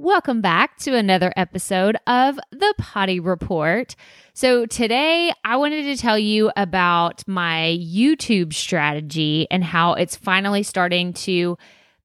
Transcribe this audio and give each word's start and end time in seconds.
Welcome 0.00 0.40
back 0.40 0.76
to 0.78 0.94
another 0.94 1.32
episode 1.34 1.96
of 2.06 2.38
the 2.52 2.72
Potty 2.78 3.18
Report. 3.18 3.96
So, 4.32 4.64
today 4.64 5.32
I 5.44 5.56
wanted 5.56 5.82
to 5.86 5.96
tell 5.96 6.16
you 6.16 6.52
about 6.56 7.26
my 7.26 7.76
YouTube 7.82 8.52
strategy 8.52 9.48
and 9.50 9.64
how 9.64 9.94
it's 9.94 10.14
finally 10.14 10.62
starting 10.62 11.14
to 11.14 11.58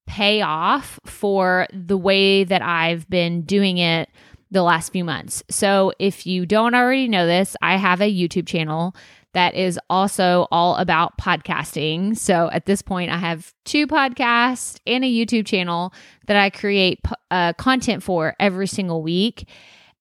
pay 0.07 0.41
off 0.41 0.99
for 1.05 1.67
the 1.71 1.95
way 1.95 2.43
that 2.43 2.63
I've 2.63 3.07
been 3.11 3.43
doing 3.43 3.77
it 3.77 4.09
the 4.49 4.63
last 4.63 4.91
few 4.91 5.03
months. 5.03 5.43
So, 5.51 5.93
if 5.99 6.25
you 6.25 6.47
don't 6.47 6.73
already 6.73 7.07
know 7.07 7.27
this, 7.27 7.55
I 7.61 7.75
have 7.77 8.01
a 8.01 8.11
YouTube 8.11 8.47
channel 8.47 8.95
that 9.33 9.55
is 9.55 9.79
also 9.89 10.47
all 10.51 10.75
about 10.75 11.17
podcasting. 11.17 12.17
So 12.17 12.49
at 12.51 12.65
this 12.65 12.81
point, 12.81 13.11
I 13.11 13.17
have 13.17 13.53
two 13.65 13.87
podcasts 13.87 14.79
and 14.85 15.03
a 15.03 15.07
YouTube 15.07 15.45
channel 15.45 15.93
that 16.27 16.37
I 16.37 16.49
create 16.49 16.99
uh, 17.31 17.53
content 17.53 18.03
for 18.03 18.35
every 18.39 18.67
single 18.67 19.01
week. 19.01 19.47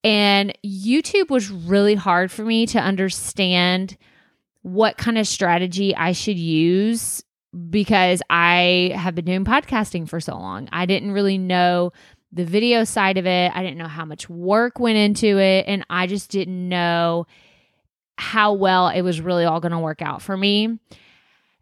And 0.03 0.57
YouTube 0.65 1.29
was 1.29 1.49
really 1.49 1.95
hard 1.95 2.31
for 2.31 2.43
me 2.43 2.65
to 2.67 2.79
understand 2.79 3.97
what 4.61 4.97
kind 4.97 5.17
of 5.17 5.27
strategy 5.27 5.95
I 5.95 6.11
should 6.11 6.37
use 6.37 7.23
because 7.69 8.21
I 8.29 8.93
have 8.95 9.15
been 9.15 9.25
doing 9.25 9.45
podcasting 9.45 10.07
for 10.07 10.19
so 10.19 10.33
long. 10.33 10.69
I 10.71 10.85
didn't 10.85 11.11
really 11.11 11.37
know 11.37 11.91
the 12.31 12.45
video 12.45 12.83
side 12.83 13.17
of 13.17 13.27
it, 13.27 13.51
I 13.53 13.61
didn't 13.61 13.77
know 13.77 13.87
how 13.87 14.05
much 14.05 14.27
work 14.27 14.79
went 14.79 14.97
into 14.97 15.37
it, 15.37 15.65
and 15.67 15.85
I 15.89 16.07
just 16.07 16.31
didn't 16.31 16.67
know 16.67 17.27
how 18.17 18.53
well 18.53 18.89
it 18.89 19.01
was 19.01 19.21
really 19.21 19.45
all 19.45 19.59
going 19.59 19.71
to 19.71 19.79
work 19.79 20.01
out 20.01 20.21
for 20.21 20.37
me. 20.37 20.79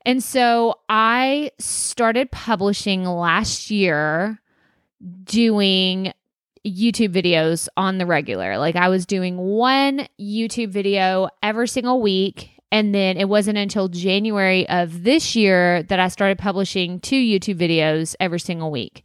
And 0.05 0.23
so 0.23 0.75
I 0.89 1.51
started 1.59 2.31
publishing 2.31 3.03
last 3.03 3.69
year 3.69 4.41
doing 5.23 6.13
YouTube 6.65 7.13
videos 7.13 7.67
on 7.77 7.97
the 7.97 8.05
regular. 8.05 8.57
Like 8.57 8.75
I 8.75 8.89
was 8.89 9.05
doing 9.05 9.37
one 9.37 10.07
YouTube 10.19 10.69
video 10.69 11.29
every 11.41 11.67
single 11.67 12.01
week. 12.01 12.51
And 12.71 12.95
then 12.95 13.17
it 13.17 13.27
wasn't 13.27 13.57
until 13.57 13.89
January 13.89 14.67
of 14.69 15.03
this 15.03 15.35
year 15.35 15.83
that 15.83 15.99
I 15.99 16.07
started 16.07 16.37
publishing 16.37 16.99
two 17.01 17.17
YouTube 17.17 17.57
videos 17.57 18.15
every 18.19 18.39
single 18.39 18.71
week. 18.71 19.03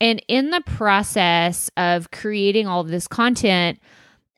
And 0.00 0.22
in 0.28 0.50
the 0.50 0.62
process 0.62 1.70
of 1.76 2.10
creating 2.10 2.66
all 2.66 2.80
of 2.80 2.88
this 2.88 3.08
content, 3.08 3.80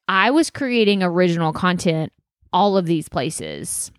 I 0.08 0.30
was 0.30 0.50
creating 0.50 1.02
original 1.02 1.52
content 1.52 2.12
all 2.52 2.76
of 2.76 2.86
these 2.86 3.08
places, 3.08 3.90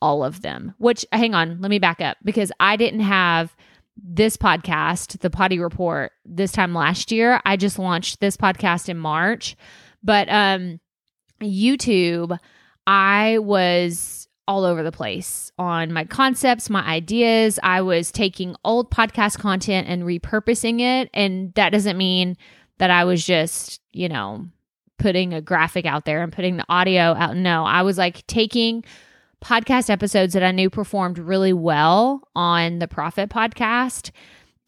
all 0.00 0.24
of 0.24 0.42
them. 0.42 0.74
Which, 0.78 1.04
hang 1.12 1.34
on, 1.34 1.60
let 1.60 1.70
me 1.70 1.78
back 1.78 2.00
up 2.00 2.16
because 2.24 2.52
I 2.60 2.76
didn't 2.76 3.00
have 3.00 3.54
this 3.96 4.36
podcast, 4.36 5.18
the 5.20 5.30
Potty 5.30 5.58
Report, 5.58 6.12
this 6.24 6.52
time 6.52 6.74
last 6.74 7.10
year. 7.10 7.40
I 7.44 7.56
just 7.56 7.78
launched 7.78 8.20
this 8.20 8.36
podcast 8.36 8.88
in 8.88 8.96
March. 8.96 9.56
But 10.02 10.28
um 10.28 10.80
YouTube, 11.42 12.38
I 12.86 13.38
was 13.38 14.28
all 14.46 14.64
over 14.64 14.82
the 14.82 14.92
place 14.92 15.52
on 15.58 15.92
my 15.92 16.04
concepts, 16.04 16.70
my 16.70 16.82
ideas. 16.82 17.58
I 17.62 17.82
was 17.82 18.10
taking 18.10 18.56
old 18.64 18.90
podcast 18.90 19.38
content 19.38 19.88
and 19.88 20.04
repurposing 20.04 20.80
it. 20.80 21.10
And 21.12 21.52
that 21.54 21.70
doesn't 21.70 21.98
mean 21.98 22.36
that 22.78 22.90
I 22.90 23.04
was 23.04 23.24
just, 23.24 23.80
you 23.92 24.08
know, 24.08 24.48
putting 24.98 25.32
a 25.32 25.40
graphic 25.40 25.86
out 25.86 26.04
there 26.04 26.22
and 26.22 26.32
putting 26.32 26.56
the 26.56 26.64
audio 26.68 27.14
out. 27.14 27.36
No, 27.36 27.64
I 27.64 27.82
was 27.82 27.98
like 27.98 28.26
taking 28.26 28.84
podcast 29.42 29.88
episodes 29.90 30.34
that 30.34 30.42
I 30.42 30.50
knew 30.50 30.68
performed 30.68 31.18
really 31.18 31.52
well 31.52 32.28
on 32.34 32.80
the 32.80 32.88
Profit 32.88 33.30
podcast 33.30 34.10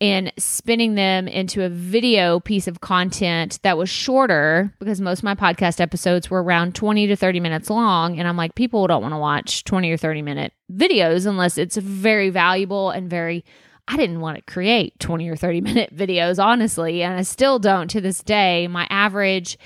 and 0.01 0.33
spinning 0.39 0.95
them 0.95 1.29
into 1.29 1.63
a 1.63 1.69
video 1.69 2.41
piece 2.41 2.67
of 2.67 2.81
content 2.81 3.59
that 3.63 3.77
was 3.77 3.91
shorter 3.91 4.73
because 4.79 5.01
most 5.01 5.19
of 5.19 5.25
my 5.25 5.35
podcast 5.35 5.79
episodes 5.79 6.31
were 6.31 6.43
around 6.43 6.75
20 6.75 7.09
to 7.09 7.17
30 7.17 7.41
minutes 7.41 7.69
long. 7.69 8.19
And 8.19 8.27
I'm 8.27 8.37
like, 8.37 8.55
people 8.55 8.87
don't 8.87 9.03
want 9.03 9.13
to 9.13 9.19
watch 9.19 9.65
20 9.65 9.91
or 9.91 9.99
30 9.99 10.23
minute 10.23 10.53
videos 10.73 11.27
unless 11.27 11.59
it's 11.59 11.77
very 11.77 12.31
valuable 12.31 12.91
and 12.91 13.11
very. 13.11 13.45
I 13.89 13.97
didn't 13.97 14.21
want 14.21 14.37
to 14.37 14.43
create 14.43 14.99
20 15.01 15.29
or 15.29 15.37
30 15.37 15.61
minute 15.61 15.95
videos, 15.97 16.43
honestly. 16.43 17.03
And 17.03 17.19
I 17.19 17.23
still 17.23 17.59
don't 17.59 17.89
to 17.89 18.01
this 18.01 18.23
day. 18.23 18.69
My 18.69 18.87
average 18.89 19.59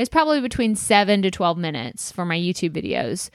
it's 0.00 0.08
probably 0.08 0.40
between 0.40 0.74
seven 0.74 1.20
to 1.20 1.30
12 1.30 1.58
minutes 1.58 2.10
for 2.10 2.24
my 2.24 2.36
YouTube 2.36 2.70
videos. 2.70 3.28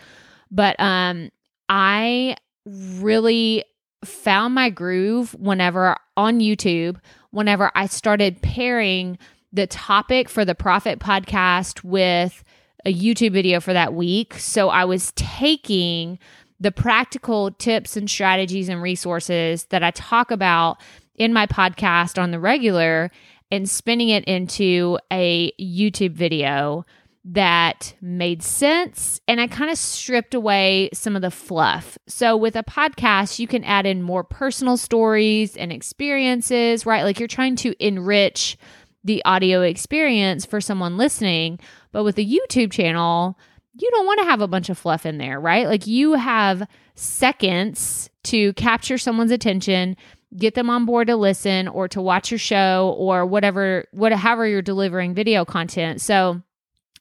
But 0.49 0.75
um, 0.79 1.29
I 1.69 2.37
really 2.65 3.63
found 4.03 4.55
my 4.55 4.71
groove 4.71 5.35
whenever 5.35 5.95
on 6.17 6.39
YouTube, 6.39 6.97
whenever 7.29 7.71
I 7.75 7.85
started 7.85 8.41
pairing 8.41 9.19
the 9.53 9.67
topic 9.67 10.27
for 10.27 10.43
the 10.43 10.55
Profit 10.55 10.97
podcast 10.97 11.83
with 11.83 12.43
a 12.83 12.91
YouTube 12.91 13.33
video 13.33 13.59
for 13.59 13.73
that 13.73 13.93
week. 13.93 14.33
So 14.33 14.69
I 14.69 14.85
was 14.85 15.13
taking 15.15 16.17
the 16.59 16.71
practical 16.71 17.51
tips 17.51 17.95
and 17.95 18.09
strategies 18.09 18.69
and 18.69 18.81
resources 18.81 19.65
that 19.65 19.83
I 19.83 19.91
talk 19.91 20.31
about 20.31 20.81
in 21.13 21.31
my 21.31 21.45
podcast 21.45 22.21
on 22.21 22.31
the 22.31 22.39
regular 22.39 23.11
and 23.51 23.69
spinning 23.69 24.09
it 24.09 24.23
into 24.25 24.97
a 25.11 25.51
YouTube 25.59 26.13
video 26.13 26.85
that 27.25 27.95
made 28.01 28.43
sense. 28.43 29.19
And 29.27 29.41
I 29.41 29.47
kind 29.47 29.71
of 29.71 29.77
stripped 29.77 30.35
away 30.35 30.89
some 30.93 31.15
of 31.15 31.21
the 31.21 31.31
fluff. 31.31 31.97
So, 32.07 32.37
with 32.37 32.55
a 32.55 32.63
podcast, 32.63 33.39
you 33.39 33.47
can 33.47 33.63
add 33.63 33.85
in 33.85 34.03
more 34.03 34.23
personal 34.23 34.77
stories 34.77 35.57
and 35.57 35.71
experiences, 35.71 36.85
right? 36.85 37.03
Like 37.03 37.19
you're 37.19 37.27
trying 37.27 37.55
to 37.57 37.75
enrich 37.83 38.57
the 39.03 39.23
audio 39.25 39.61
experience 39.61 40.45
for 40.45 40.61
someone 40.61 40.97
listening. 40.97 41.59
But 41.91 42.03
with 42.03 42.17
a 42.17 42.25
YouTube 42.25 42.71
channel, 42.71 43.39
you 43.77 43.89
don't 43.91 44.05
want 44.05 44.19
to 44.19 44.25
have 44.25 44.41
a 44.41 44.47
bunch 44.47 44.69
of 44.69 44.77
fluff 44.77 45.05
in 45.05 45.17
there, 45.17 45.39
right? 45.39 45.67
Like 45.67 45.87
you 45.87 46.13
have 46.13 46.67
seconds 46.95 48.09
to 48.23 48.53
capture 48.53 48.97
someone's 48.97 49.31
attention 49.31 49.97
get 50.37 50.55
them 50.55 50.69
on 50.69 50.85
board 50.85 51.07
to 51.07 51.15
listen 51.15 51.67
or 51.67 51.87
to 51.89 52.01
watch 52.01 52.31
your 52.31 52.37
show 52.37 52.95
or 52.97 53.25
whatever 53.25 53.85
whatever 53.91 54.47
you're 54.47 54.61
delivering 54.61 55.13
video 55.13 55.45
content. 55.45 56.01
So 56.01 56.41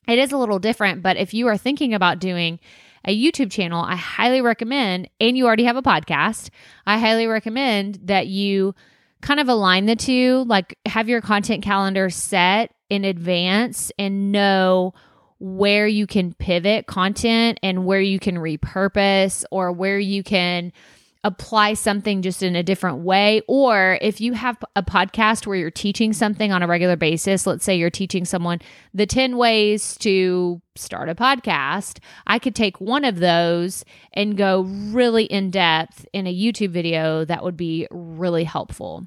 it 0.06 0.18
is 0.18 0.32
a 0.32 0.38
little 0.38 0.58
different, 0.58 1.02
but 1.02 1.16
if 1.16 1.34
you 1.34 1.48
are 1.48 1.56
thinking 1.56 1.94
about 1.94 2.18
doing 2.18 2.60
a 3.06 3.16
YouTube 3.16 3.50
channel, 3.50 3.82
I 3.82 3.96
highly 3.96 4.40
recommend 4.40 5.08
and 5.20 5.36
you 5.36 5.46
already 5.46 5.64
have 5.64 5.76
a 5.76 5.82
podcast, 5.82 6.50
I 6.86 6.98
highly 6.98 7.26
recommend 7.26 8.00
that 8.04 8.26
you 8.26 8.74
kind 9.20 9.40
of 9.40 9.48
align 9.48 9.86
the 9.86 9.96
two, 9.96 10.44
like 10.46 10.78
have 10.86 11.08
your 11.08 11.20
content 11.20 11.62
calendar 11.62 12.10
set 12.10 12.74
in 12.90 13.04
advance 13.04 13.90
and 13.98 14.30
know 14.32 14.94
where 15.38 15.86
you 15.86 16.06
can 16.06 16.32
pivot 16.34 16.86
content 16.86 17.58
and 17.62 17.84
where 17.84 18.00
you 18.00 18.18
can 18.18 18.36
repurpose 18.36 19.44
or 19.50 19.72
where 19.72 19.98
you 19.98 20.22
can 20.22 20.72
apply 21.24 21.72
something 21.72 22.20
just 22.20 22.42
in 22.42 22.54
a 22.54 22.62
different 22.62 22.98
way. 22.98 23.42
Or 23.48 23.98
if 24.02 24.20
you 24.20 24.34
have 24.34 24.62
a 24.76 24.82
podcast 24.82 25.46
where 25.46 25.56
you're 25.56 25.70
teaching 25.70 26.12
something 26.12 26.52
on 26.52 26.62
a 26.62 26.66
regular 26.66 26.96
basis, 26.96 27.46
let's 27.46 27.64
say 27.64 27.74
you're 27.74 27.90
teaching 27.90 28.26
someone 28.26 28.60
the 28.92 29.06
10 29.06 29.38
ways 29.38 29.96
to 29.98 30.60
start 30.76 31.08
a 31.08 31.14
podcast, 31.14 31.98
I 32.26 32.38
could 32.38 32.54
take 32.54 32.80
one 32.80 33.04
of 33.04 33.20
those 33.20 33.84
and 34.12 34.36
go 34.36 34.62
really 34.62 35.24
in 35.24 35.50
depth 35.50 36.06
in 36.12 36.26
a 36.26 36.34
YouTube 36.34 36.70
video 36.70 37.24
that 37.24 37.42
would 37.42 37.56
be 37.56 37.88
really 37.90 38.44
helpful. 38.44 39.06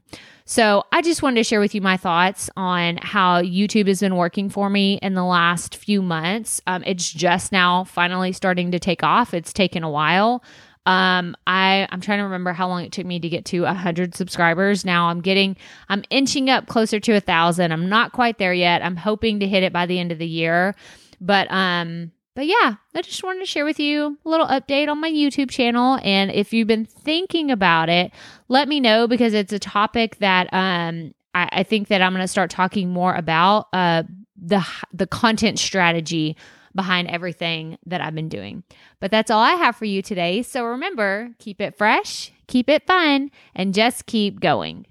So, 0.49 0.85
I 0.94 1.01
just 1.01 1.22
wanted 1.22 1.35
to 1.35 1.44
share 1.44 1.59
with 1.59 1.75
you 1.75 1.81
my 1.81 1.97
thoughts 1.97 2.49
on 2.55 2.97
how 3.01 3.41
YouTube 3.41 3.88
has 3.88 3.99
been 3.99 4.16
working 4.16 4.49
for 4.49 4.69
me 4.69 4.97
in 5.01 5.13
the 5.13 5.25
last 5.25 5.75
few 5.75 6.01
months. 6.01 6.61
Um, 6.66 6.85
it's 6.88 7.11
just 7.11 7.51
now 7.51 7.84
finally 7.84 8.31
starting 8.31 8.72
to 8.72 8.79
take 8.79 9.03
off. 9.03 9.34
It's 9.34 9.51
taken 9.51 9.84
a 9.84 9.89
while. 9.89 10.41
Um, 10.87 11.35
I 11.45 11.85
I'm 11.91 11.99
trying 11.99 12.19
to 12.19 12.23
remember 12.23 12.53
how 12.53 12.69
long 12.69 12.83
it 12.85 12.93
took 12.93 13.05
me 13.05 13.19
to 13.19 13.27
get 13.27 13.43
to 13.45 13.65
hundred 13.65 14.15
subscribers. 14.15 14.85
Now 14.85 15.09
I'm 15.09 15.19
getting 15.19 15.57
I'm 15.89 16.03
inching 16.09 16.49
up 16.49 16.67
closer 16.67 16.97
to 17.01 17.11
a 17.13 17.19
thousand. 17.19 17.73
I'm 17.73 17.89
not 17.89 18.13
quite 18.13 18.37
there 18.37 18.53
yet. 18.53 18.81
I'm 18.81 18.95
hoping 18.95 19.41
to 19.41 19.47
hit 19.47 19.63
it 19.63 19.73
by 19.73 19.85
the 19.85 19.99
end 19.99 20.13
of 20.13 20.17
the 20.17 20.25
year. 20.25 20.75
But 21.19 21.51
um, 21.51 22.13
but 22.35 22.47
yeah, 22.47 22.75
I 22.95 23.01
just 23.01 23.22
wanted 23.22 23.41
to 23.41 23.45
share 23.47 23.66
with 23.66 23.81
you 23.81 24.17
a 24.25 24.29
little 24.29 24.47
update 24.47 24.87
on 24.87 25.01
my 25.01 25.11
YouTube 25.11 25.49
channel. 25.49 25.99
And 26.03 26.31
if 26.31 26.53
you've 26.53 26.67
been 26.67 26.85
thinking 26.85 27.51
about 27.51 27.90
it, 27.90 28.13
let 28.47 28.69
me 28.69 28.79
know 28.79 29.09
because 29.09 29.33
it's 29.33 29.51
a 29.51 29.59
topic 29.59 30.19
that 30.19 30.47
um 30.53 31.13
I, 31.35 31.49
I 31.51 31.63
think 31.63 31.90
that 31.90 32.01
I'm 32.01 32.13
going 32.13 32.23
to 32.23 32.29
start 32.29 32.49
talking 32.49 32.90
more 32.90 33.13
about 33.13 33.67
uh 33.73 34.03
the 34.41 34.66
the 34.93 35.07
content 35.07 35.59
strategy 35.59 36.37
behind 36.78 37.09
everything 37.09 37.78
that 37.85 38.00
I've 38.00 38.16
been 38.16 38.29
doing. 38.29 38.64
But 39.02 39.12
that's 39.12 39.29
all 39.29 39.41
I 39.41 39.56
have 39.56 39.76
for 39.76 39.84
you 39.84 40.02
today. 40.02 40.41
So 40.41 40.64
remember, 40.64 41.32
keep 41.40 41.59
it 41.59 41.76
fresh, 41.76 42.32
keep 42.47 42.70
it 42.70 42.88
fun, 42.88 43.32
and 43.53 43.74
just 43.74 44.06
keep 44.06 44.40
going. 44.40 44.85